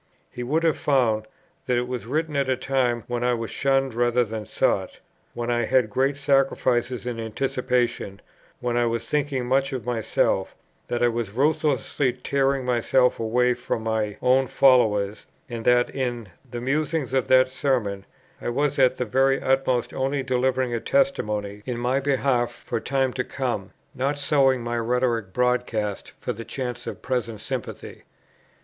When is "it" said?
1.77-1.87